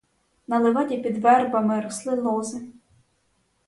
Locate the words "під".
0.97-1.17